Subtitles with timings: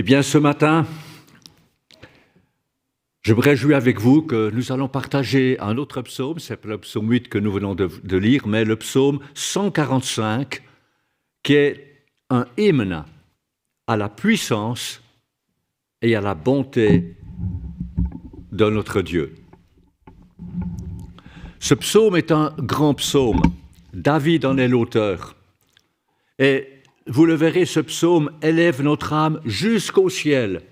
[0.00, 0.86] Eh bien, ce matin,
[3.20, 7.10] je me réjouis avec vous que nous allons partager un autre psaume, c'est le psaume
[7.10, 10.62] 8 que nous venons de, de, lire, mais le psaume 145,
[11.42, 13.04] qui est un hymne
[13.86, 15.02] à la puissance
[16.00, 17.18] et à la bonté
[18.52, 19.34] de notre Dieu.
[21.58, 23.42] Ce psaume est un grand psaume.
[23.92, 25.36] David en est l'auteur.
[26.38, 26.79] Et
[27.10, 30.62] vous le verrez, ce psaume élève notre âme jusqu'au ciel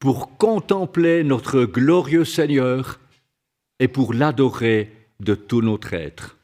[0.00, 2.98] pour contempler notre glorieux Seigneur
[3.78, 6.36] et pour l'adorer de tout notre être.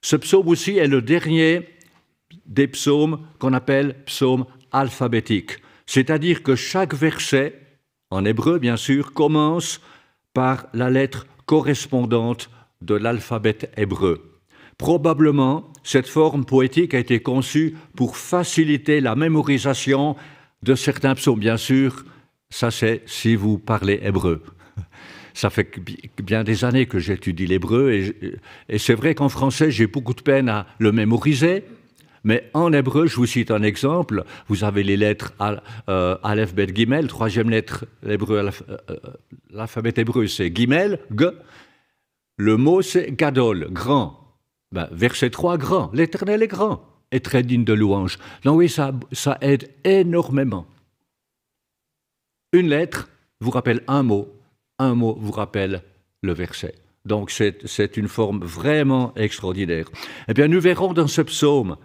[0.00, 1.68] Ce psaume aussi est le dernier
[2.46, 7.60] des psaumes qu'on appelle psaume alphabétique, c'est-à-dire que chaque verset,
[8.10, 9.80] en hébreu bien sûr, commence
[10.34, 12.48] par la lettre correspondante
[12.80, 14.27] de l'alphabet hébreu.
[14.78, 20.14] Probablement, cette forme poétique a été conçue pour faciliter la mémorisation
[20.62, 21.40] de certains psaumes.
[21.40, 22.04] Bien sûr,
[22.48, 24.42] ça c'est si vous parlez hébreu.
[25.34, 25.70] Ça fait
[26.20, 30.48] bien des années que j'étudie l'hébreu et, c'est vrai qu'en français j'ai beaucoup de peine
[30.48, 31.62] à le mémoriser,
[32.24, 35.34] mais en hébreu, je vous cite un exemple, vous avez les lettres
[35.88, 38.96] euh, Aleph, Bet, Gimel, troisième lettre, euh, euh,
[39.50, 41.28] l'alphabet hébreu c'est Gimel, G,
[42.36, 44.17] le mot c'est Gadol, grand.
[44.72, 48.18] Ben, verset 3, grand, l'éternel est grand et très digne de louange.
[48.44, 50.66] Donc oui, ça, ça aide énormément.
[52.52, 53.08] Une lettre
[53.40, 54.28] vous rappelle un mot,
[54.78, 55.82] un mot vous rappelle
[56.22, 56.74] le verset.
[57.04, 59.88] Donc c'est une forme vraiment extraordinaire.
[60.28, 61.76] Eh bien, nous verrons dans ce psaume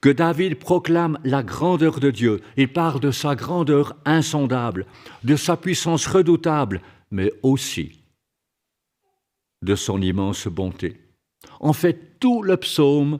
[0.00, 2.40] que David proclame la grandeur de Dieu.
[2.56, 4.86] Il parle de sa grandeur insondable,
[5.24, 8.02] de sa puissance redoutable, mais aussi
[9.62, 11.00] de son immense bonté.
[11.60, 13.18] En fait, tout le psaume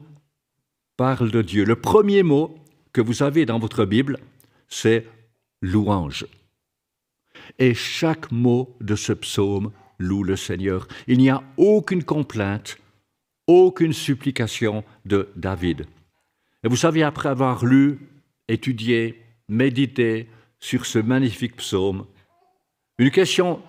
[0.95, 1.65] parle de Dieu.
[1.65, 2.55] Le premier mot
[2.93, 4.17] que vous avez dans votre Bible,
[4.69, 5.05] c'est
[5.61, 6.25] louange.
[7.59, 10.87] Et chaque mot de ce psaume loue le Seigneur.
[11.07, 12.77] Il n'y a aucune complainte,
[13.45, 15.85] aucune supplication de David.
[16.63, 17.99] Et vous savez, après avoir lu,
[18.47, 20.29] étudié, médité
[20.61, 22.05] sur ce magnifique psaume,
[22.97, 23.61] une question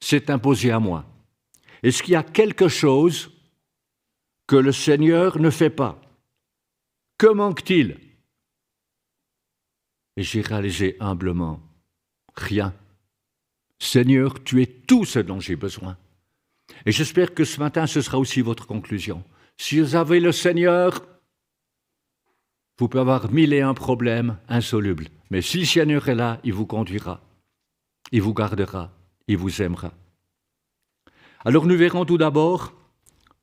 [0.00, 1.04] s'est imposée à moi.
[1.84, 3.30] Est-ce qu'il y a quelque chose
[4.52, 5.98] que le Seigneur ne fait pas
[7.16, 7.96] Que manque-t-il?
[10.18, 11.58] Et j'ai réalisé humblement,
[12.34, 12.74] rien.
[13.78, 15.96] Seigneur, tu es tout ce dont j'ai besoin.
[16.84, 19.24] Et j'espère que ce matin, ce sera aussi votre conclusion.
[19.56, 21.02] Si vous avez le Seigneur,
[22.76, 26.52] vous pouvez avoir mille et un problèmes insolubles, mais si le Seigneur est là, il
[26.52, 27.22] vous conduira,
[28.10, 28.92] il vous gardera,
[29.28, 29.94] il vous aimera.
[31.42, 32.74] Alors nous verrons tout d'abord,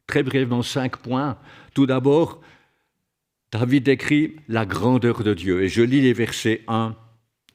[0.09, 1.37] très brièvement, cinq points.
[1.73, 2.41] Tout d'abord,
[3.53, 6.95] David décrit la grandeur de Dieu, et je lis les versets 1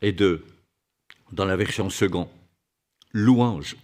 [0.01, 0.45] et 2
[1.33, 2.29] dans la version seconde.
[3.13, 3.77] Louange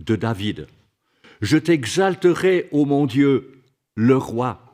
[0.00, 0.66] de David.
[1.40, 3.62] Je t'exalterai, ô mon Dieu,
[3.94, 4.70] le roi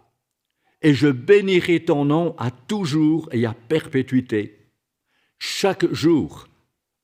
[0.83, 4.69] et je bénirai ton nom à toujours et à perpétuité.
[5.39, 6.49] Chaque jour,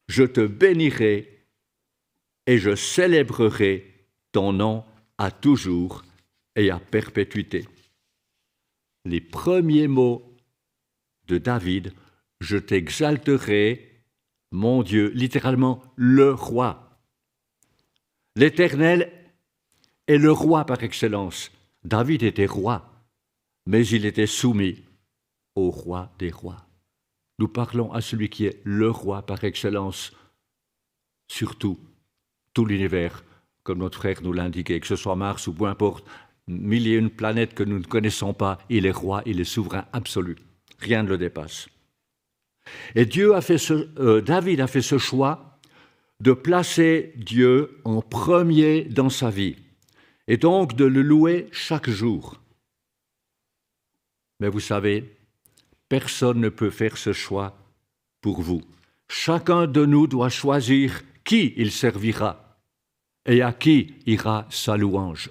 [0.09, 1.47] je te bénirai
[2.47, 4.85] et je célébrerai ton nom
[5.23, 6.05] à toujours
[6.57, 7.69] et à perpétuité.
[9.05, 10.37] Les premiers mots
[11.27, 11.93] de David,
[12.41, 14.05] je t'exalterai,
[14.51, 16.99] mon Dieu, littéralement le roi.
[18.37, 19.13] L'Éternel
[20.07, 21.51] est le roi par excellence.
[21.85, 22.93] David était roi
[23.67, 24.83] mais il était soumis
[25.55, 26.67] au roi des rois.
[27.39, 30.13] Nous parlons à celui qui est le roi par excellence,
[31.29, 31.79] surtout
[32.55, 33.25] tout l'univers,
[33.63, 36.05] comme notre frère nous l'indiquait, que ce soit Mars ou peu importe,
[36.47, 39.87] mille et une planètes que nous ne connaissons pas, il est roi, il est souverain
[39.93, 40.37] absolu.
[40.79, 41.69] Rien ne le dépasse.
[42.95, 45.59] Et Dieu euh, David a fait ce choix
[46.21, 49.57] de placer Dieu en premier dans sa vie,
[50.29, 52.41] et donc de le louer chaque jour.
[54.39, 55.17] Mais vous savez,
[55.89, 57.59] personne ne peut faire ce choix
[58.21, 58.63] pour vous.
[59.09, 62.52] Chacun de nous doit choisir qui il servira
[63.27, 65.31] et à qui ira sa louange?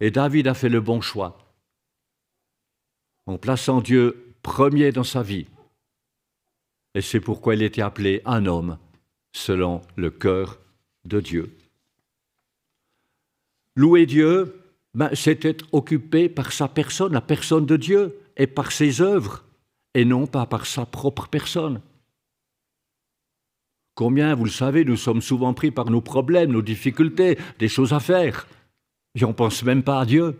[0.00, 1.38] Et David a fait le bon choix
[3.26, 5.46] en plaçant Dieu premier dans sa vie.
[6.94, 8.78] Et c'est pourquoi il était appelé un homme
[9.32, 10.60] selon le cœur
[11.04, 11.56] de Dieu.
[13.76, 14.60] Louer Dieu,
[14.94, 19.44] ben, c'était occupé par sa personne, la personne de Dieu, et par ses œuvres,
[19.94, 21.80] et non pas par sa propre personne.
[23.94, 27.92] Combien, vous le savez, nous sommes souvent pris par nos problèmes, nos difficultés, des choses
[27.92, 28.48] à faire,
[29.14, 30.36] et on ne pense même pas à Dieu.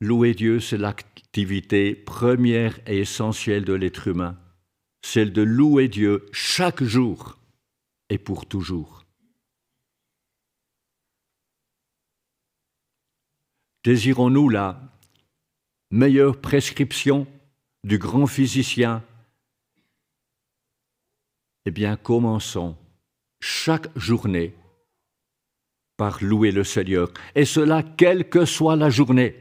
[0.00, 4.36] Louer Dieu, c'est l'activité première et essentielle de l'être humain,
[5.02, 7.38] celle de louer Dieu chaque jour
[8.10, 9.04] et pour toujours.
[13.84, 14.80] Désirons-nous la
[15.90, 17.26] meilleure prescription
[17.84, 19.02] du grand physicien
[21.64, 22.76] Eh bien, commençons
[23.40, 24.54] chaque journée
[25.96, 29.36] par louer le Seigneur, et cela quelle que soit la journée.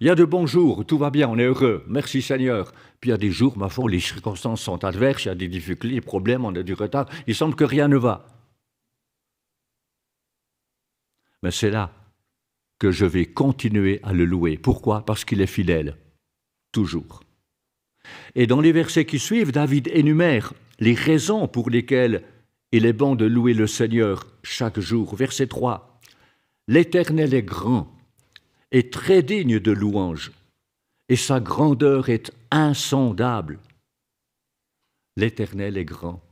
[0.00, 2.72] Il y a de bons jours, tout va bien, on est heureux, merci Seigneur.
[3.00, 5.36] Puis il y a des jours, ma foi, les circonstances sont adverses, il y a
[5.36, 8.26] des difficultés, des problèmes, on a du retard, il semble que rien ne va.
[11.42, 11.92] Mais c'est là
[12.78, 14.58] que je vais continuer à le louer.
[14.58, 15.04] Pourquoi?
[15.04, 15.96] Parce qu'il est fidèle,
[16.72, 17.22] toujours.
[18.34, 22.22] Et dans les versets qui suivent, David énumère les raisons pour lesquelles
[22.70, 25.16] il est bon de louer le Seigneur chaque jour.
[25.16, 25.98] Verset 3.
[26.68, 27.90] L'Éternel est grand
[28.70, 30.30] et très digne de louange,
[31.08, 33.60] et sa grandeur est insondable.
[35.16, 36.22] L'Éternel est grand.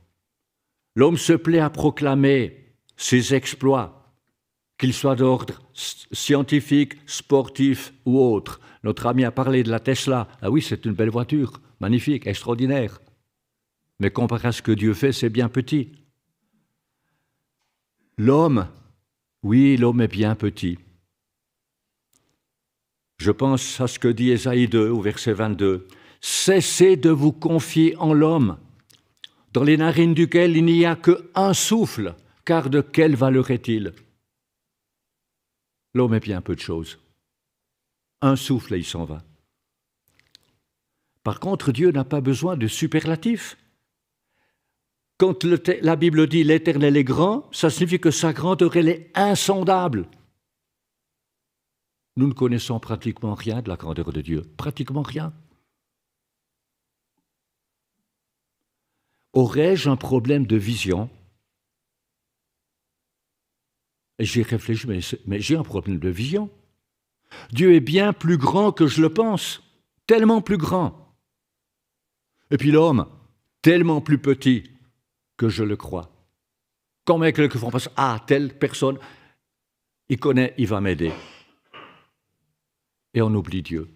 [0.95, 4.13] L'homme se plaît à proclamer ses exploits,
[4.77, 8.59] qu'ils soient d'ordre scientifique, sportif ou autre.
[8.83, 10.27] Notre ami a parlé de la Tesla.
[10.43, 12.99] Ah oui, c'est une belle voiture, magnifique, extraordinaire.
[14.03, 15.93] Mais comparé à ce que Dieu fait, c'est bien petit.
[18.17, 18.67] L'homme,
[19.43, 20.77] oui, l'homme est bien petit.
[23.17, 25.87] Je pense à ce que dit Ésaïe 2 au verset 22.
[26.19, 28.57] Cessez de vous confier en l'homme,
[29.53, 32.13] dans les narines duquel il n'y a qu'un souffle,
[32.43, 33.93] car de quelle valeur est-il?
[35.93, 36.99] L'homme est bien peu de choses.
[38.21, 39.23] Un souffle et il s'en va.
[41.23, 43.55] Par contre, Dieu n'a pas besoin de superlatifs.
[45.23, 50.09] Quand la Bible dit l'Éternel est grand, ça signifie que sa grandeur est insondable.
[52.17, 55.31] Nous ne connaissons pratiquement rien de la grandeur de Dieu, pratiquement rien.
[59.31, 61.09] Aurais-je un problème de vision?
[64.19, 64.87] J'ai réfléchi,
[65.25, 66.49] mais j'ai un problème de vision.
[67.53, 69.63] Dieu est bien plus grand que je le pense,
[70.05, 71.15] tellement plus grand.
[72.51, 73.07] Et puis l'homme,
[73.61, 74.72] tellement plus petit
[75.37, 76.11] que je le crois.
[77.05, 78.97] Quand quelquefois on pense, ah, telle personne,
[80.09, 81.11] il connaît, il va m'aider.
[83.13, 83.89] Et on oublie Dieu.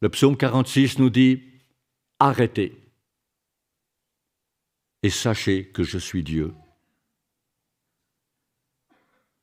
[0.00, 1.42] Le psaume 46 nous dit,
[2.18, 2.76] arrêtez
[5.02, 6.54] et sachez que je suis Dieu.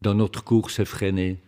[0.01, 1.41] Dans notre course effrénée,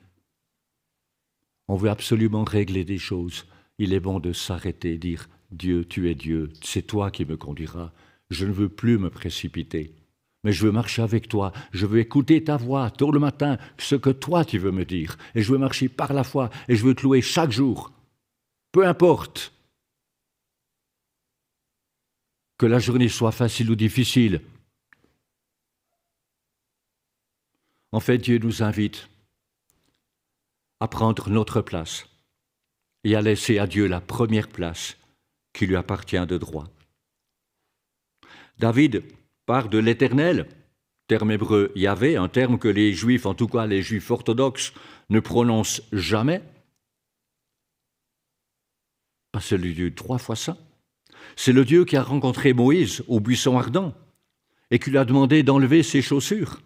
[1.67, 3.45] on veut absolument régler des choses.
[3.77, 7.91] Il est bon de s'arrêter, dire Dieu, tu es Dieu, c'est toi qui me conduiras.
[8.29, 9.95] Je ne veux plus me précipiter,
[10.43, 11.51] mais je veux marcher avec toi.
[11.71, 15.17] Je veux écouter ta voix tôt le matin, ce que toi tu veux me dire.
[15.33, 17.91] Et je veux marcher par la foi, et je veux te louer chaque jour.
[18.71, 19.53] Peu importe
[22.57, 24.41] que la journée soit facile ou difficile.
[27.91, 29.09] En fait, Dieu nous invite
[30.79, 32.07] à prendre notre place
[33.03, 34.97] et à laisser à Dieu la première place
[35.53, 36.67] qui lui appartient de droit.
[38.57, 39.03] David
[39.45, 40.47] part de l'Éternel,
[41.07, 44.73] terme hébreu Yahvé, un terme que les juifs, en tout cas les juifs orthodoxes,
[45.09, 46.41] ne prononcent jamais.
[49.31, 50.57] Pas celui du trois fois saint.
[51.35, 53.93] C'est le Dieu qui a rencontré Moïse au buisson ardent
[54.71, 56.61] et qui lui a demandé d'enlever ses chaussures.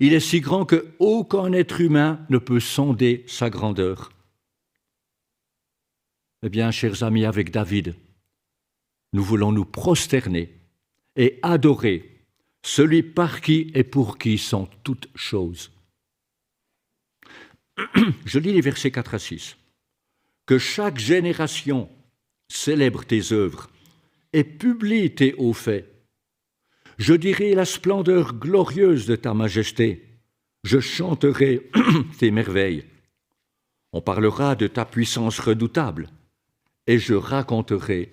[0.00, 4.10] Il est si grand que aucun être humain ne peut sonder sa grandeur.
[6.42, 7.94] Eh bien, chers amis, avec David,
[9.14, 10.52] nous voulons nous prosterner
[11.14, 12.26] et adorer
[12.64, 15.70] celui par qui et pour qui sont toutes choses.
[18.26, 19.56] Je lis les versets 4 à 6.
[20.46, 21.88] Que chaque génération
[22.48, 23.70] célèbre tes œuvres
[24.32, 25.88] et publie tes hauts faits.
[26.98, 30.08] Je dirai la splendeur glorieuse de ta majesté.
[30.64, 31.70] Je chanterai
[32.18, 32.84] tes merveilles.
[33.92, 36.08] On parlera de ta puissance redoutable
[36.88, 38.12] et je raconterai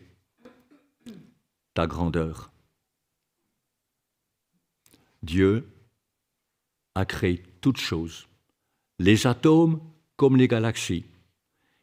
[1.73, 2.51] ta grandeur.
[5.23, 5.67] Dieu
[6.95, 8.27] a créé toutes choses,
[8.99, 9.79] les atomes
[10.15, 11.05] comme les galaxies.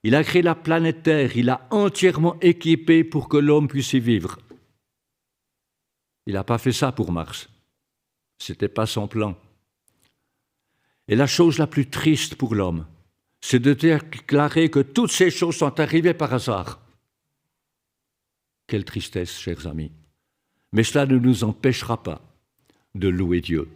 [0.03, 4.01] Il a créé la planète Terre, il a entièrement équipé pour que l'homme puisse y
[4.01, 4.39] vivre.
[6.27, 7.49] Il n'a pas fait ça pour Mars.
[8.39, 9.37] Ce n'était pas son plan.
[11.09, 12.87] Et la chose la plus triste pour l'homme,
[13.41, 16.81] c'est de déclarer que toutes ces choses sont arrivées par hasard.
[18.69, 19.91] Quelle tristesse, chers amis.
[20.73, 22.23] Mais cela ne nous empêchera pas
[22.95, 23.69] de louer Dieu.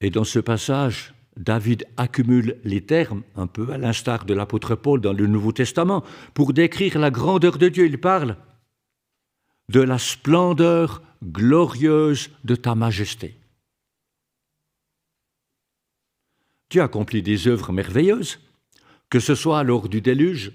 [0.00, 5.02] Et dans ce passage, David accumule les termes, un peu à l'instar de l'apôtre Paul
[5.02, 7.84] dans le Nouveau Testament, pour décrire la grandeur de Dieu.
[7.84, 8.38] Il parle
[9.68, 13.36] de la splendeur glorieuse de ta majesté.
[16.70, 18.40] Dieu accomplit des œuvres merveilleuses,
[19.10, 20.52] que ce soit lors du déluge,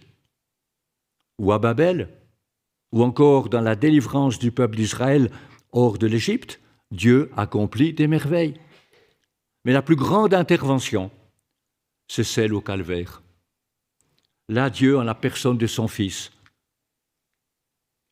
[1.38, 2.10] ou à Babel,
[2.92, 5.32] ou encore dans la délivrance du peuple d'Israël
[5.72, 6.62] hors de l'Égypte,
[6.92, 8.60] Dieu accomplit des merveilles.
[9.66, 11.12] Mais la plus grande intervention,
[12.08, 13.22] c'est celle au calvaire.
[14.48, 16.32] Là, Dieu, en la personne de son Fils,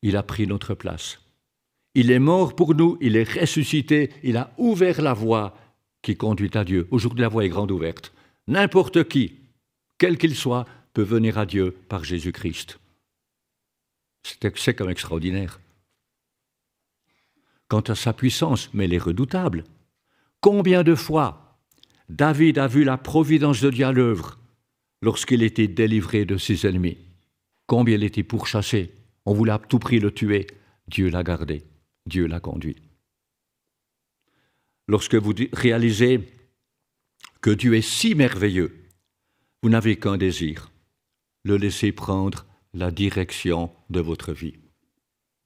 [0.02, 1.20] il a pris notre place.
[1.94, 5.56] Il est mort pour nous, il est ressuscité, il a ouvert la voie
[6.02, 6.88] qui conduit à Dieu.
[6.90, 8.12] Aujourd'hui, la voie est grande ouverte.
[8.48, 9.38] N'importe qui,
[9.96, 12.78] quel qu'il soit, peut venir à Dieu par Jésus-Christ.
[14.24, 15.60] C'est comme extraordinaire.
[17.68, 19.64] Quant à sa puissance, mais elle est redoutable.
[20.40, 21.60] Combien de fois
[22.08, 24.38] David a vu la providence de Dieu à l'œuvre
[25.02, 26.98] lorsqu'il était délivré de ses ennemis?
[27.66, 28.92] Combien il était pourchassé?
[29.24, 30.46] On voulait à tout prix le tuer.
[30.88, 31.64] Dieu l'a gardé.
[32.06, 32.76] Dieu l'a conduit
[34.88, 36.20] lorsque vous réalisez
[37.40, 38.88] que Dieu est si merveilleux,
[39.62, 40.70] vous n'avez qu'un désir,
[41.44, 44.54] le laisser prendre la direction de votre vie.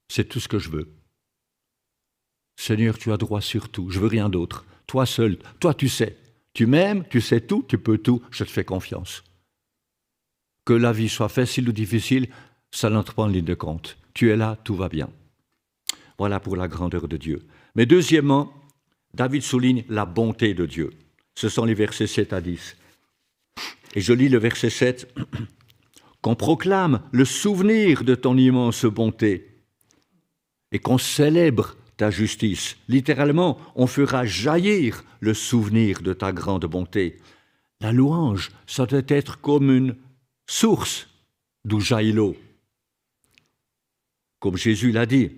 [0.08, 0.94] C'est tout ce que je veux.
[2.56, 4.64] Seigneur, tu as droit sur tout, je veux rien d'autre.
[4.86, 6.16] Toi seul, toi tu sais.
[6.54, 9.22] Tu m'aimes, tu sais tout, tu peux tout, je te fais confiance.
[10.64, 12.28] Que la vie soit facile ou difficile,
[12.70, 13.98] ça n'entre pas en ligne de compte.
[14.14, 15.08] Tu es là, tout va bien.
[16.18, 17.46] Voilà pour la grandeur de Dieu.
[17.76, 18.52] Mais deuxièmement,
[19.14, 20.90] David souligne la bonté de Dieu.
[21.36, 22.76] Ce sont les versets 7 à 10.
[23.94, 25.14] Et je lis le verset 7.
[26.22, 29.62] Qu'on proclame le souvenir de ton immense bonté
[30.72, 32.76] et qu'on célèbre ta justice.
[32.88, 37.18] Littéralement, on fera jaillir le souvenir de ta grande bonté.
[37.80, 39.96] La louange, ça doit être comme une
[40.46, 41.08] source
[41.64, 42.36] d'où jaillit l'eau.
[44.38, 45.32] Comme Jésus l'a dit,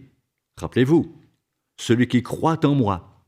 [0.56, 1.14] rappelez-vous,
[1.78, 3.24] celui qui croit en moi,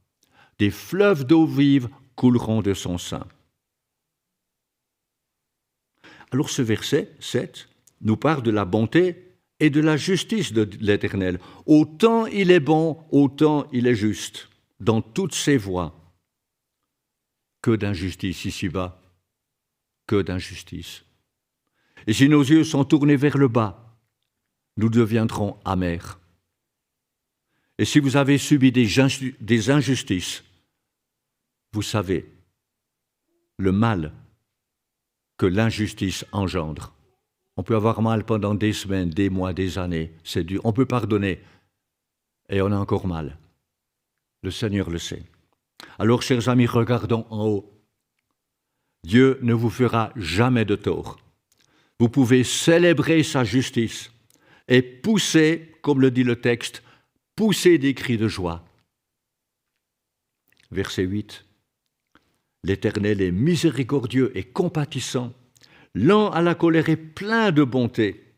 [0.59, 3.27] des fleuves d'eau vive couleront de son sein.
[6.33, 7.69] Alors ce verset 7
[8.01, 11.39] nous parle de la bonté et de la justice de l'Éternel.
[11.67, 14.49] Autant il est bon, autant il est juste
[14.81, 15.95] dans toutes ses voies.
[17.61, 19.01] Que d'injustice ici-bas,
[20.07, 21.05] que d'injustice.
[22.07, 24.01] Et si nos yeux sont tournés vers le bas,
[24.79, 26.19] nous deviendrons amers.
[27.79, 30.43] Et si vous avez subi des, injustices,
[31.73, 32.27] vous savez
[33.59, 34.13] le mal
[35.47, 36.95] l'injustice engendre.
[37.57, 40.61] On peut avoir mal pendant des semaines, des mois, des années, c'est dur.
[40.65, 41.41] On peut pardonner
[42.49, 43.37] et on a encore mal.
[44.43, 45.23] Le Seigneur le sait.
[45.99, 47.73] Alors, chers amis, regardons en haut.
[49.05, 51.19] Dieu ne vous fera jamais de tort.
[51.99, 54.11] Vous pouvez célébrer sa justice
[54.69, 56.83] et pousser, comme le dit le texte,
[57.37, 58.65] pousser des cris de joie.
[60.71, 61.45] Verset 8.
[62.65, 65.33] L'Éternel est miséricordieux et compatissant,
[65.95, 68.35] lent à la colère et plein de bonté.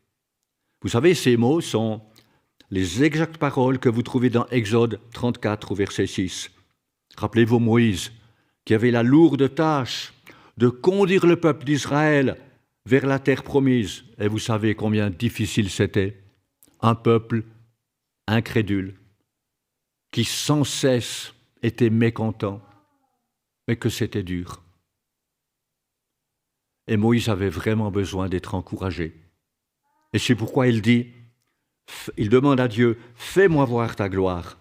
[0.81, 2.01] Vous savez, ces mots sont
[2.71, 6.51] les exactes paroles que vous trouvez dans Exode 34 au verset 6.
[7.17, 8.11] Rappelez-vous Moïse,
[8.65, 10.13] qui avait la lourde tâche
[10.57, 12.37] de conduire le peuple d'Israël
[12.85, 14.03] vers la terre promise.
[14.19, 16.21] Et vous savez combien difficile c'était.
[16.81, 17.43] Un peuple
[18.27, 18.95] incrédule,
[20.11, 22.61] qui sans cesse était mécontent,
[23.67, 24.63] mais que c'était dur.
[26.87, 29.15] Et Moïse avait vraiment besoin d'être encouragé.
[30.13, 31.07] Et c'est pourquoi il dit,
[32.17, 34.57] il demande à Dieu, fais-moi voir ta gloire.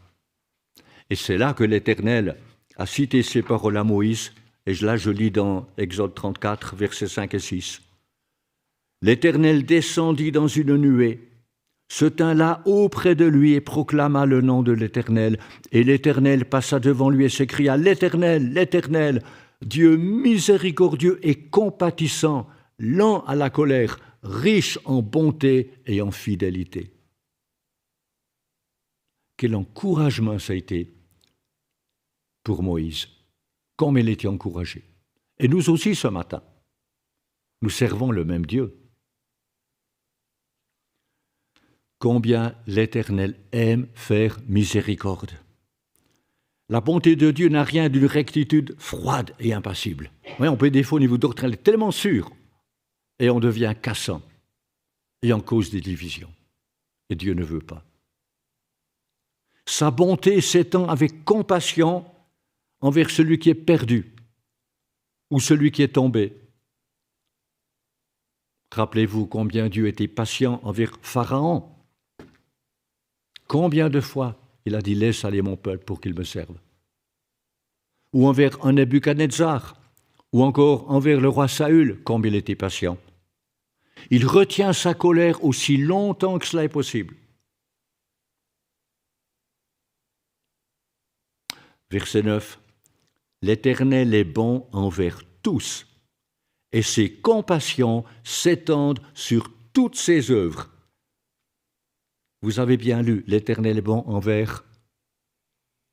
[1.10, 2.38] Et c'est là que l'Éternel
[2.76, 4.32] a cité ces paroles à Moïse,
[4.66, 7.82] et là je lis dans Exode 34, versets 5 et 6.
[9.02, 11.28] L'Éternel descendit dans une nuée,
[11.88, 15.38] se tint là auprès de lui et proclama le nom de l'Éternel.
[15.72, 19.22] Et l'Éternel passa devant lui et s'écria, L'Éternel, l'Éternel,
[19.62, 22.48] Dieu miséricordieux et compatissant,
[22.78, 26.90] lent à la colère, riche en bonté et en fidélité.
[29.36, 30.94] Quel encouragement ça a été
[32.42, 33.08] pour Moïse,
[33.76, 34.84] comme il était encouragé.
[35.38, 36.42] Et nous aussi ce matin,
[37.62, 38.83] nous servons le même Dieu.
[42.04, 45.30] Combien l'Éternel aime faire miséricorde.
[46.68, 50.10] La bonté de Dieu n'a rien d'une rectitude froide et impassible.
[50.38, 52.30] on peut des fois au niveau doctrinal tellement sûr,
[53.18, 54.20] et on devient cassant,
[55.22, 56.28] et en cause des divisions.
[57.08, 57.82] Et Dieu ne veut pas.
[59.64, 62.04] Sa bonté s'étend avec compassion
[62.82, 64.12] envers celui qui est perdu.
[65.30, 66.38] ou celui qui est tombé.
[68.72, 71.73] Rappelez-vous combien Dieu était patient envers Pharaon.
[73.46, 76.56] Combien de fois il a dit Laisse aller mon peuple pour qu'il me serve?
[78.12, 79.80] Ou envers un Nebuchadnezzar,
[80.32, 82.98] ou encore envers le roi Saül, combien il était patient.
[84.10, 87.14] Il retient sa colère aussi longtemps que cela est possible.
[91.90, 92.58] Verset 9.
[93.42, 95.86] L'Éternel est bon envers tous,
[96.72, 100.73] et ses compassions s'étendent sur toutes ses œuvres.
[102.44, 104.66] Vous avez bien lu, l'Éternel est bon envers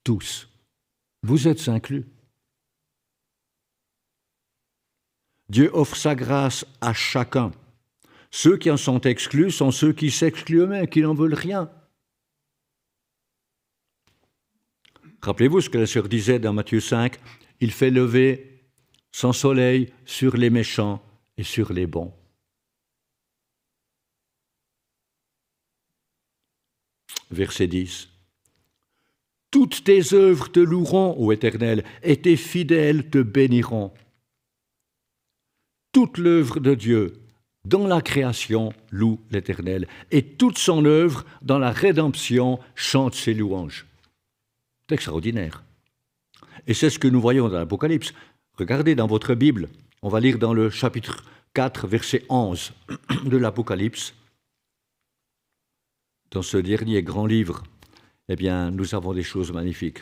[0.03, 0.49] tous.
[1.23, 2.05] Vous êtes inclus.
[5.47, 7.51] Dieu offre sa grâce à chacun.
[8.31, 11.71] Ceux qui en sont exclus sont ceux qui s'excluent eux-mêmes, qui n'en veulent rien.
[15.21, 17.17] Rappelez-vous ce que la sœur disait dans Matthieu 5,
[17.61, 18.67] il fait lever
[19.13, 21.01] son soleil sur les méchants
[21.37, 22.13] et sur les bons.
[27.31, 28.09] Verset 10.
[29.51, 33.91] Toutes tes œuvres te loueront, ô Éternel, et tes fidèles te béniront.
[35.91, 37.13] Toute l'œuvre de Dieu
[37.65, 43.85] dans la création loue l'Éternel, et toute son œuvre dans la rédemption chante ses louanges.
[44.81, 45.63] C'est extraordinaire.
[46.67, 48.13] Et c'est ce que nous voyons dans l'Apocalypse.
[48.57, 49.69] Regardez dans votre Bible,
[50.01, 51.23] on va lire dans le chapitre
[51.53, 52.73] 4, verset 11
[53.25, 54.13] de l'Apocalypse.
[56.31, 57.63] Dans ce dernier grand livre,
[58.29, 59.99] eh bien, nous avons des choses magnifiques.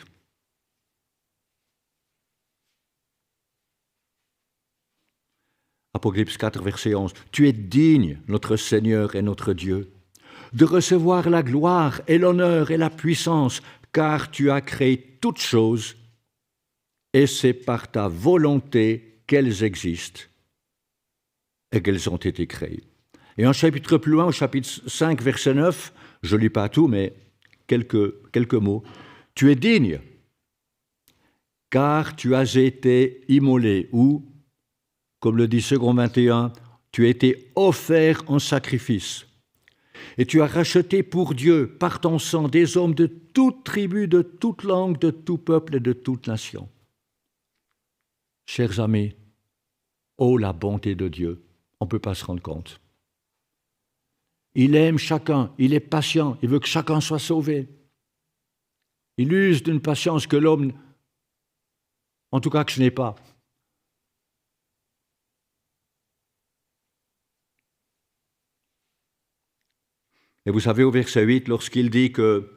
[5.92, 7.12] Apocalypse 4, verset 11.
[7.32, 9.92] Tu es digne, notre Seigneur et notre Dieu,
[10.52, 13.60] de recevoir la gloire et l'honneur et la puissance,
[13.92, 15.96] car tu as créé toutes choses,
[17.12, 20.22] et c'est par ta volonté qu'elles existent
[21.72, 22.84] et qu'elles ont été créées.
[23.36, 26.86] Et un chapitre plus loin, au chapitre 5, verset 9, je ne lis pas tout,
[26.86, 27.14] mais
[27.66, 28.82] quelques, mots.
[29.34, 30.00] Tu es digne,
[31.70, 34.26] car tu as été immolé, ou
[35.20, 36.52] comme le dit Second 21,
[36.92, 39.26] tu as été offert en sacrifice.
[40.18, 44.22] Et tu as racheté pour Dieu, par ton sang, des hommes de toute tribu, de
[44.22, 46.68] toute langue, de tout peuple et de toute nation.
[48.46, 49.14] Chers amis,
[50.18, 51.44] oh la bonté de Dieu,
[51.78, 52.79] on ne peut pas se rendre compte.
[54.54, 57.68] Il aime chacun, il est patient, il veut que chacun soit sauvé.
[59.16, 60.72] Il use d'une patience que l'homme,
[62.32, 63.16] en tout cas que je n'ai pas.
[70.46, 72.50] Et vous savez, au verset 8, lorsqu'il dit que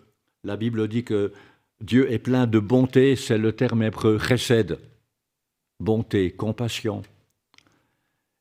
[0.43, 1.33] la Bible dit que
[1.81, 4.79] Dieu est plein de bonté, c'est le terme hébreu chesed,
[5.79, 7.01] bonté, compassion.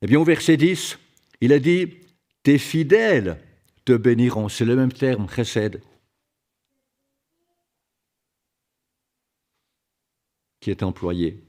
[0.00, 0.98] Eh bien, au verset 10,
[1.40, 2.01] il a dit
[2.42, 3.38] Tes fidèles
[3.84, 4.48] te béniront.
[4.48, 5.80] C'est le même terme, chesed,
[10.60, 11.44] qui est employé.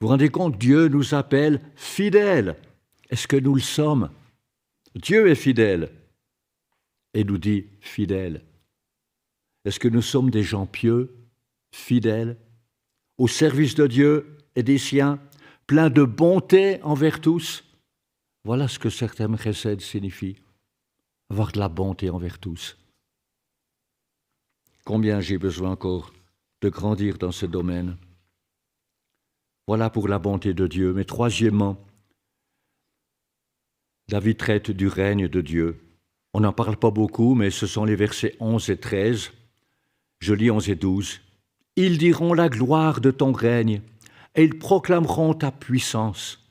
[0.00, 2.56] Vous vous rendez compte, Dieu nous appelle fidèles.
[3.10, 4.10] Est-ce que nous le sommes?
[4.94, 5.90] Dieu est fidèle
[7.14, 8.44] et nous dit fidèle.
[9.64, 11.16] Est-ce que nous sommes des gens pieux,
[11.72, 12.36] fidèles,
[13.16, 15.20] au service de Dieu et des siens,
[15.66, 17.67] pleins de bonté envers tous?
[18.44, 20.36] Voilà ce que certains précèdes signifient,
[21.30, 22.76] avoir de la bonté envers tous.
[24.84, 26.12] Combien j'ai besoin encore
[26.62, 27.96] de grandir dans ce domaine
[29.66, 30.92] Voilà pour la bonté de Dieu.
[30.94, 31.76] Mais troisièmement,
[34.08, 35.78] David traite du règne de Dieu.
[36.32, 39.32] On n'en parle pas beaucoup, mais ce sont les versets 11 et 13.
[40.20, 41.20] Je lis 11 et 12.
[41.76, 43.82] Ils diront la gloire de ton règne,
[44.34, 46.47] et ils proclameront ta puissance,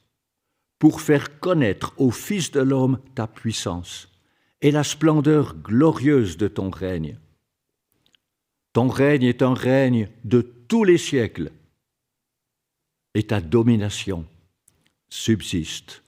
[0.80, 4.12] pour faire connaître au Fils de l'homme ta puissance,
[4.62, 7.18] et la splendeur glorieuse de ton règne.
[8.74, 11.52] Ton règne est un règne de tous les siècles,
[13.14, 14.26] et ta domination
[15.10, 16.04] subsiste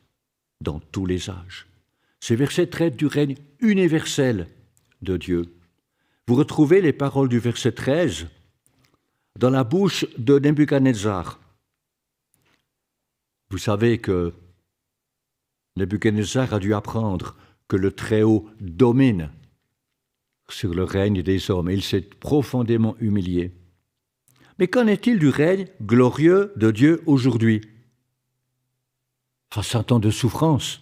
[0.62, 1.68] dans tous les âges.
[2.20, 4.48] Ces versets traitent du règne universel
[5.02, 5.56] de Dieu.
[6.28, 8.28] Vous retrouvez les paroles du verset 13
[9.40, 11.40] dans la bouche de Nebuchadnezzar.
[13.50, 14.34] Vous savez que
[15.80, 17.36] Nebuchadnezzar a dû apprendre
[17.68, 19.32] que le Très-Haut domine
[20.50, 21.70] sur le règne des hommes.
[21.70, 23.52] Il s'est profondément humilié.
[24.58, 27.62] Mais qu'en est-il du règne glorieux de Dieu aujourd'hui?
[29.54, 30.82] Face à tant de souffrance,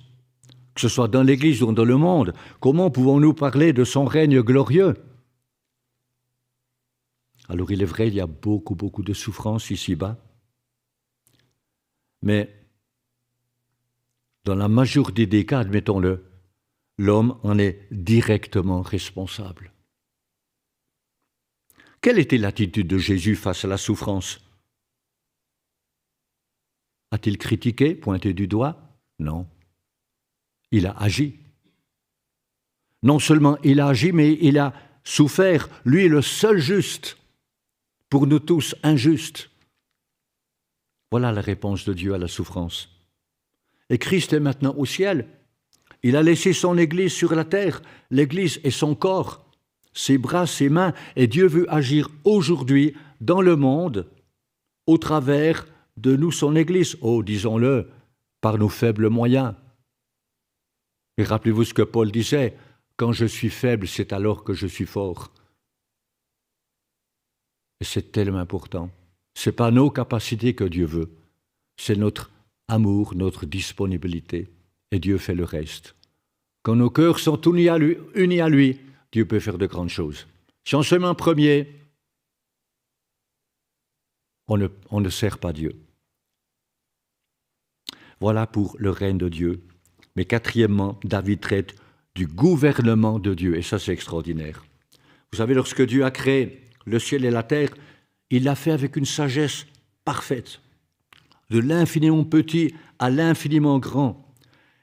[0.73, 4.41] que ce soit dans l'Église ou dans le monde, comment pouvons-nous parler de son règne
[4.41, 4.95] glorieux?
[7.49, 10.17] Alors il est vrai, il y a beaucoup, beaucoup de souffrance ici-bas,
[12.21, 12.66] Mais
[14.47, 16.23] dans la majorité des cas, admettons-le,
[16.97, 19.73] l'homme en est directement responsable.
[21.99, 24.39] Quelle était l'attitude de Jésus face à la souffrance?
[27.11, 28.97] A-t-il critiqué, pointé du doigt?
[29.19, 29.49] Non.
[30.71, 31.39] Il a agi.
[33.03, 37.17] Non seulement il a agi, mais il a souffert, lui le seul juste,
[38.09, 39.49] pour nous tous injustes.
[41.11, 42.96] Voilà la réponse de Dieu à la souffrance.
[43.89, 45.27] Et Christ est maintenant au ciel.
[46.03, 47.81] Il a laissé son Église sur la terre.
[48.11, 49.45] L'Église est son corps,
[49.93, 54.07] ses bras, ses mains, et Dieu veut agir aujourd'hui dans le monde
[54.85, 56.97] au travers de nous, son Église.
[57.01, 57.89] Oh, disons-le,
[58.41, 59.55] par nos faibles moyens.
[61.17, 62.55] Et rappelez-vous ce que Paul disait,
[62.95, 65.31] quand je suis faible, c'est alors que je suis fort.
[67.79, 68.89] Et c'est tellement important.
[69.35, 71.11] Ce n'est pas nos capacités que Dieu veut,
[71.77, 72.31] c'est notre
[72.67, 74.47] amour, notre disponibilité.
[74.91, 75.95] Et Dieu fait le reste.
[76.63, 78.79] Quand nos cœurs sont unis à lui, unis à lui
[79.11, 80.27] Dieu peut faire de grandes choses.
[80.65, 80.75] Si
[81.17, 81.67] premier,
[84.47, 85.75] on ne, on ne sert pas Dieu.
[88.19, 89.63] Voilà pour le règne de Dieu.
[90.15, 91.75] Mais quatrièmement, David traite
[92.15, 94.65] du gouvernement de Dieu, et ça c'est extraordinaire.
[95.31, 97.69] Vous savez, lorsque Dieu a créé le ciel et la terre,
[98.29, 99.67] il l'a fait avec une sagesse
[100.03, 100.59] parfaite,
[101.49, 104.23] de l'infiniment petit à l'infiniment grand.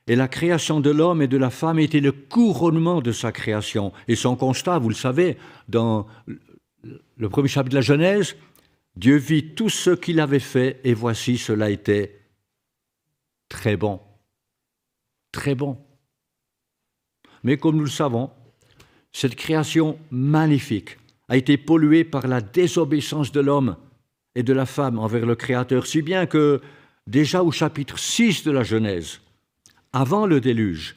[0.07, 3.93] Et la création de l'homme et de la femme était le couronnement de sa création.
[4.07, 6.07] Et son constat, vous le savez, dans
[7.17, 8.37] le premier chapitre de la Genèse,
[8.97, 12.21] Dieu vit tout ce qu'il avait fait et voici cela était
[13.49, 14.01] très bon.
[15.33, 15.79] Très bon.
[17.43, 18.31] Mais comme nous le savons,
[19.13, 20.99] cette création magnifique
[21.29, 23.77] a été pollué par la désobéissance de l'homme
[24.35, 26.61] et de la femme envers le Créateur, si bien que
[27.07, 29.21] déjà au chapitre 6 de la Genèse,
[29.93, 30.97] avant le déluge,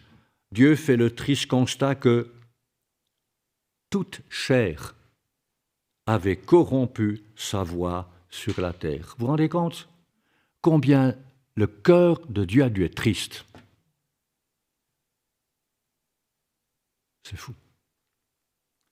[0.52, 2.32] Dieu fait le triste constat que
[3.90, 4.96] toute chair
[6.06, 9.16] avait corrompu sa voix sur la terre.
[9.18, 9.90] Vous vous rendez compte
[10.62, 11.16] combien
[11.56, 13.46] le cœur de Dieu a dû être triste?
[17.24, 17.54] C'est fou.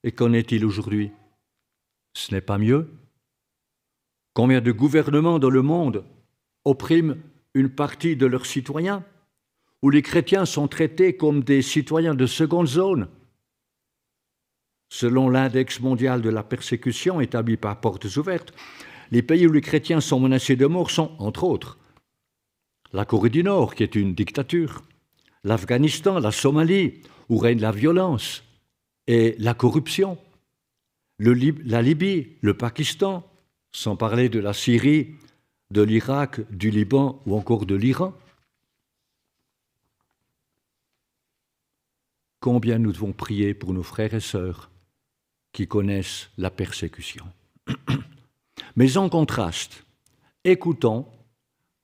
[0.03, 1.11] Et qu'en est-il aujourd'hui?
[2.13, 2.89] Ce n'est pas mieux
[4.35, 6.03] Combien de gouvernements dans le monde
[6.65, 7.15] oppriment
[7.53, 9.05] une partie de leurs citoyens,
[9.81, 13.07] où les chrétiens sont traités comme des citoyens de seconde zone?
[14.89, 18.53] Selon l'index mondial de la persécution établi par Portes Ouvertes,
[19.09, 21.79] les pays où les chrétiens sont menacés de mort sont, entre autres,
[22.91, 24.81] la Corée du Nord, qui est une dictature,
[25.45, 28.43] l'Afghanistan, la Somalie, où règne la violence
[29.07, 30.17] et la corruption,
[31.19, 33.25] la Libye, le Pakistan,
[33.75, 35.15] sans parler de la Syrie,
[35.69, 38.13] de l'Irak, du Liban ou encore de l'Iran.
[42.39, 44.71] Combien nous devons prier pour nos frères et sœurs
[45.51, 47.25] qui connaissent la persécution?
[48.77, 49.83] Mais en contraste,
[50.45, 51.05] écoutons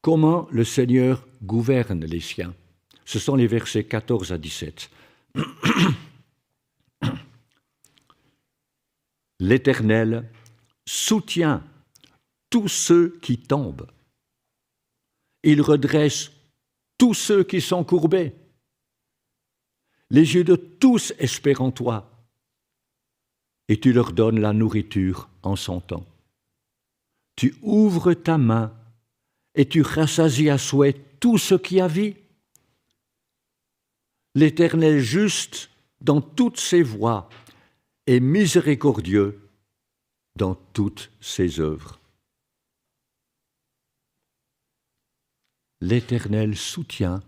[0.02, 2.54] comment le Seigneur gouverne les siens.
[3.04, 4.90] Ce sont les versets 14 à 17.
[9.40, 10.30] l'Éternel
[10.86, 11.62] soutient
[12.52, 13.88] tous ceux qui tombent.
[15.42, 16.32] Il redresse
[17.00, 18.36] tous ceux qui sont courbés.
[20.12, 22.28] Les yeux de tous espèrent en toi,
[23.70, 26.06] et tu leur donnes la nourriture en son temps.
[27.38, 28.78] Tu ouvres ta main
[29.56, 32.16] et tu rassasies à souhait tout ce qui a vie.
[34.36, 35.70] L'Éternel juste
[36.02, 37.30] dans toutes ses voies
[38.06, 39.40] et miséricordieux
[40.36, 42.01] dans toutes ses œuvres.
[45.82, 47.22] L'Éternel soutient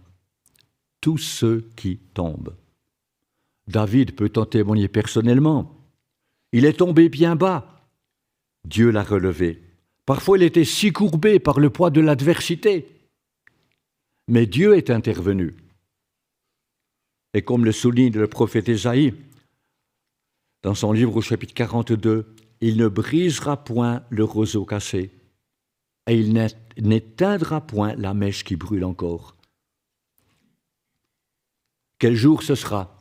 [1.02, 2.56] tous ceux qui tombent.
[3.68, 5.76] David peut en témoigner personnellement.
[6.52, 7.89] Il est tombé bien bas.
[8.66, 9.62] Dieu l'a relevé.
[10.06, 12.88] Parfois il était si courbé par le poids de l'adversité.
[14.28, 15.56] Mais Dieu est intervenu.
[17.34, 19.13] Et comme le souligne le prophète Ésaïe,
[20.62, 25.12] dans son livre au chapitre 42, il ne brisera point le roseau cassé,
[26.08, 26.32] et il
[26.79, 29.36] n'éteindra point la mèche qui brûle encore.
[31.99, 32.97] Quel jour ce sera?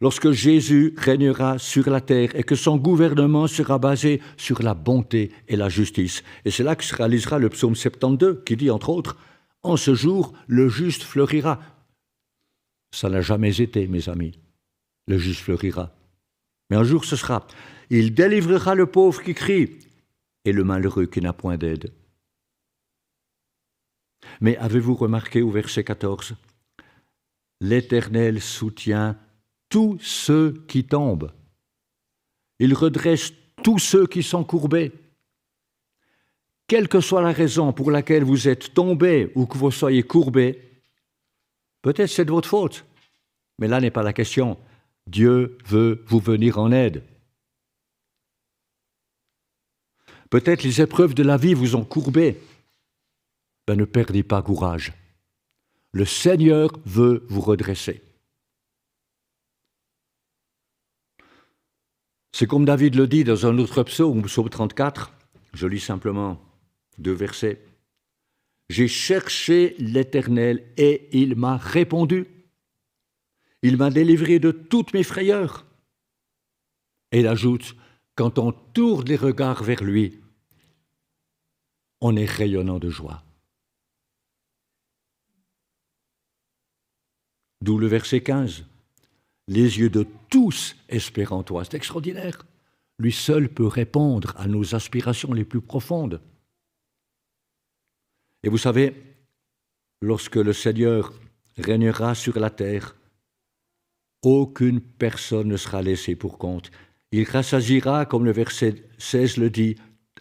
[0.00, 5.30] Lorsque Jésus régnera sur la terre et que son gouvernement sera basé sur la bonté
[5.46, 6.22] et la justice.
[6.46, 9.18] Et c'est là que se réalisera le psaume 72 qui dit, entre autres,
[9.62, 11.60] En ce jour, le juste fleurira.
[12.94, 14.38] Ça n'a jamais été, mes amis.
[15.06, 15.94] Le juste fleurira.
[16.70, 17.46] Mais un jour ce sera.
[17.90, 19.78] Il délivrera le pauvre qui crie
[20.46, 21.92] et le malheureux qui n'a point d'aide.
[24.40, 26.34] Mais avez-vous remarqué au verset 14
[27.60, 29.18] L'Éternel soutient
[29.68, 31.32] tous ceux qui tombent.
[32.58, 34.92] Il redresse tous ceux qui sont courbés.
[36.66, 40.82] Quelle que soit la raison pour laquelle vous êtes tombé ou que vous soyez courbé,
[41.82, 42.84] peut-être c'est de votre faute,
[43.58, 44.56] mais là n'est pas la question.
[45.06, 47.02] Dieu veut vous venir en aide.
[50.30, 52.40] Peut-être les épreuves de la vie vous ont courbé.
[53.70, 54.92] Ben, ne perdez pas courage.
[55.92, 58.02] Le Seigneur veut vous redresser.
[62.32, 65.12] C'est comme David le dit dans un autre psaume, psaume 34,
[65.54, 66.40] je lis simplement
[66.98, 67.64] deux versets.
[68.70, 72.26] J'ai cherché l'Éternel et il m'a répondu.
[73.62, 75.64] Il m'a délivré de toutes mes frayeurs.
[77.12, 77.76] Et il ajoute,
[78.16, 80.18] quand on tourne les regards vers lui,
[82.00, 83.22] on est rayonnant de joie.
[87.62, 88.64] D'où le verset 15.
[89.48, 90.76] Les yeux de tous
[91.44, 91.64] toi.
[91.64, 92.46] C'est extraordinaire.
[92.98, 96.20] Lui seul peut répondre à nos aspirations les plus profondes.
[98.42, 98.94] Et vous savez,
[100.00, 101.12] lorsque le Seigneur
[101.58, 102.96] régnera sur la terre,
[104.22, 106.70] aucune personne ne sera laissée pour compte.
[107.12, 109.76] Il rassaisira, comme le verset 16 le dit,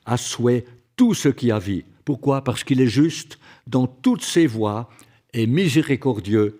[0.05, 1.85] à souhait tout ce qui a vie.
[2.03, 2.43] Pourquoi?
[2.43, 4.89] Parce qu'il est juste dans toutes ses voies
[5.33, 6.59] et miséricordieux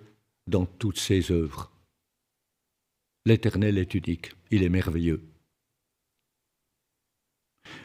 [0.49, 1.71] dans toutes ses œuvres.
[3.25, 5.21] L'Éternel est unique, il est merveilleux.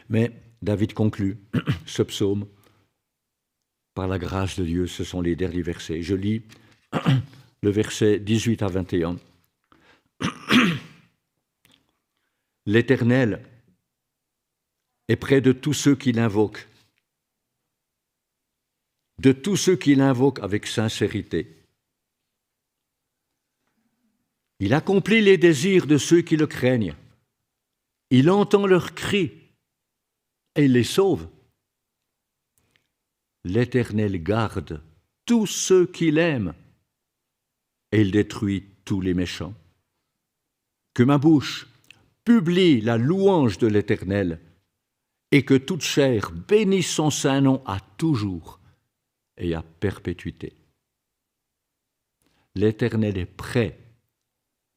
[0.09, 1.39] Mais David conclut
[1.87, 2.47] ce psaume
[3.95, 6.03] par la grâce de Dieu, ce sont les derniers versets.
[6.03, 6.43] Je lis
[7.63, 9.19] le verset 18 à 21.
[12.67, 13.47] L'Éternel
[15.09, 16.67] est près de tous ceux qui l'invoquent,
[19.19, 21.64] de tous ceux qui l'invoquent avec sincérité.
[24.65, 26.95] Il accomplit les désirs de ceux qui le craignent.
[28.09, 29.31] Il entend leurs cris
[30.57, 31.29] et il les sauve.
[33.45, 34.83] L'Éternel garde
[35.27, 36.55] tous ceux qu'il aime
[37.93, 39.53] et il détruit tous les méchants.
[40.95, 41.67] Que ma bouche
[42.25, 44.41] publie la louange de l'Éternel
[45.31, 48.61] et que toute chair bénisse son saint nom à toujours
[49.37, 50.55] et à perpétuité.
[52.55, 53.84] L'Éternel est prêt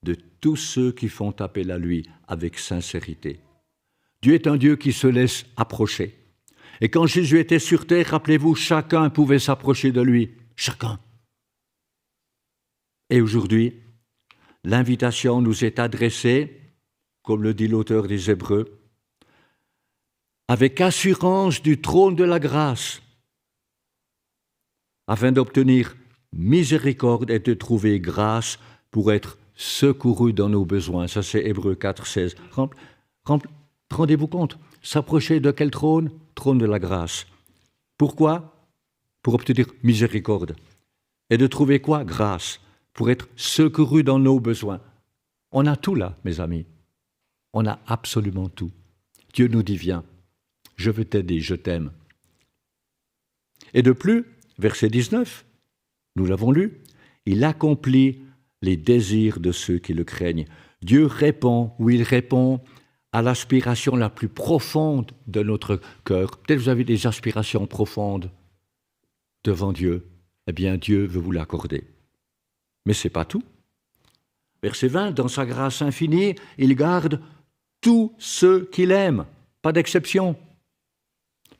[0.03, 3.39] de tous ceux qui font appel à lui avec sincérité.
[4.21, 6.17] Dieu est un Dieu qui se laisse approcher.
[6.81, 10.31] Et quand Jésus était sur terre, rappelez-vous, chacun pouvait s'approcher de lui.
[10.55, 10.99] Chacun.
[13.09, 13.73] Et aujourd'hui,
[14.63, 16.61] l'invitation nous est adressée,
[17.23, 18.79] comme le dit l'auteur des Hébreux,
[20.47, 23.01] avec assurance du trône de la grâce,
[25.07, 25.95] afin d'obtenir
[26.33, 28.59] miséricorde et de trouver grâce
[28.91, 31.07] pour être secouru dans nos besoins.
[31.07, 32.35] Ça, c'est Hébreu 4, 16.
[33.91, 36.11] Rendez-vous compte, s'approcher de quel trône?
[36.35, 37.25] Trône de la grâce.
[37.97, 38.53] Pourquoi?
[39.23, 40.55] Pour obtenir miséricorde.
[41.29, 42.05] Et de trouver quoi?
[42.05, 42.61] Grâce.
[42.93, 44.79] Pour être secouru dans nos besoins.
[45.51, 46.65] On a tout là, mes amis.
[47.53, 48.71] On a absolument tout.
[49.33, 50.03] Dieu nous dit, viens,
[50.75, 51.91] je veux t'aider, je t'aime.
[53.73, 54.25] Et de plus,
[54.59, 55.45] verset 19,
[56.15, 56.81] nous l'avons lu,
[57.25, 58.21] il accomplit
[58.61, 60.45] les désirs de ceux qui le craignent.
[60.81, 62.61] Dieu répond, ou il répond
[63.11, 66.37] à l'aspiration la plus profonde de notre cœur.
[66.37, 68.31] Peut-être vous avez des aspirations profondes
[69.43, 70.07] devant Dieu.
[70.47, 71.85] Eh bien, Dieu veut vous l'accorder.
[72.85, 73.43] Mais ce n'est pas tout.
[74.63, 77.21] Verset 20, dans sa grâce infinie, il garde
[77.81, 79.25] tous ceux qu'il aime,
[79.61, 80.35] pas d'exception.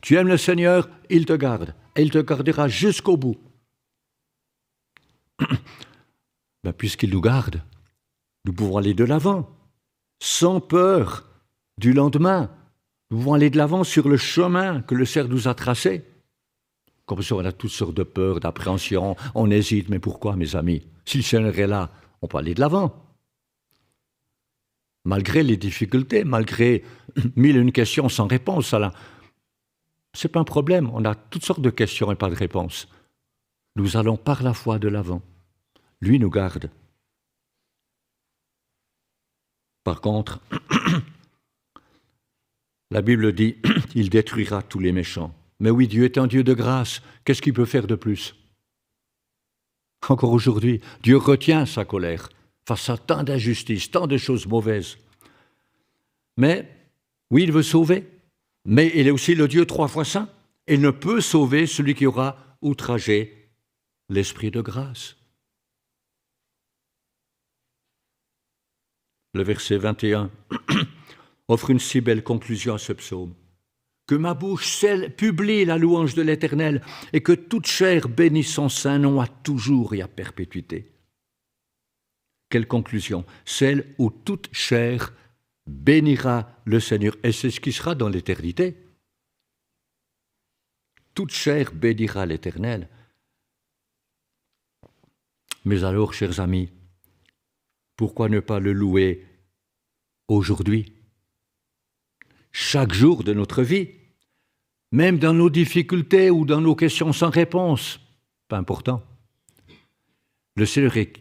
[0.02, 3.38] Tu aimes le Seigneur, il te garde, et il te gardera jusqu'au bout.
[6.68, 7.64] Ben, puisqu'il nous garde,
[8.44, 9.50] nous pouvons aller de l'avant,
[10.22, 11.24] sans peur
[11.78, 12.52] du lendemain.
[13.10, 16.04] Nous pouvons aller de l'avant sur le chemin que le Seigneur nous a tracé.
[17.06, 20.86] Comme ça, on a toutes sortes de peurs, d'appréhension, on hésite, mais pourquoi, mes amis?
[21.06, 21.90] Si le Seigneur est là,
[22.22, 23.02] on peut aller de l'avant.
[25.06, 26.84] Malgré les difficultés, malgré
[27.38, 30.92] mille et une questions sans réponse, ce n'est pas un problème.
[30.94, 32.90] On a toutes sortes de questions et pas de réponses.
[33.78, 35.22] Nous allons par la foi de l'avant.
[36.02, 36.70] Lui nous garde.
[39.84, 40.42] Par contre,
[42.92, 43.58] la Bible dit,
[43.96, 45.34] il détruira tous les méchants.
[45.60, 47.02] Mais oui, Dieu est un Dieu de grâce.
[47.24, 48.36] Qu'est-ce qu'il peut faire de plus?
[50.08, 52.30] Encore aujourd'hui, Dieu retient sa colère
[52.68, 54.98] face à tant d'injustices, tant de choses mauvaises.
[56.38, 56.70] Mais
[57.32, 58.08] oui, il veut sauver,
[58.66, 60.30] mais il est aussi le Dieu trois fois saint.
[60.68, 63.50] Il ne peut sauver celui qui aura outrager
[64.10, 65.17] l'esprit de grâce.
[69.34, 70.32] Le verset 21
[71.48, 73.34] offre une si belle conclusion à ce psaume.
[74.08, 78.70] Que ma bouche celle, publie la louange de l'Éternel et que toute chair bénisse son
[78.70, 80.92] saint nom à toujours et à perpétuité.
[82.50, 85.14] Quelle conclusion Celle où toute chair
[85.68, 87.16] bénira le Seigneur.
[87.24, 88.78] Et c'est ce qui sera dans l'éternité.
[91.14, 92.88] Toute chair bénira l'Éternel.
[95.66, 96.70] Mais alors, chers amis,
[97.98, 99.26] pourquoi ne pas le louer
[100.30, 100.94] aujourd'hui?
[102.54, 103.90] Chaque jour de notre vie,
[104.92, 108.00] même dans nos difficultés ou dans nos questions sans réponse,
[108.48, 109.04] pas important.
[110.56, 111.14] Le Seigneur est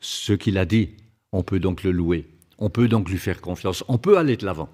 [0.00, 0.90] ce qu'il a dit,
[1.32, 4.46] on peut donc le louer, on peut donc lui faire confiance, on peut aller de
[4.46, 4.68] l'avant.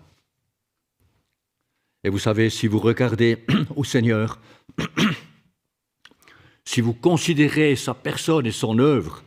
[2.02, 3.44] Et vous savez, si vous regardez
[3.76, 4.40] au Seigneur,
[6.64, 9.22] si vous considérez sa personne et son œuvre,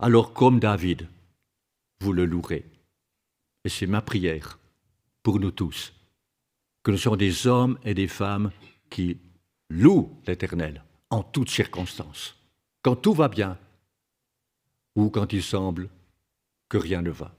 [0.00, 1.06] alors comme David,
[2.00, 2.64] vous le louerez.
[3.64, 4.58] Et c'est ma prière
[5.22, 5.92] pour nous tous,
[6.82, 8.50] que nous soyons des hommes et des femmes
[8.90, 9.18] qui
[9.70, 12.36] louent l'Éternel en toutes circonstances.
[12.82, 13.58] Quand tout va bien,
[14.94, 15.88] ou quand il semble
[16.68, 17.34] que rien ne va.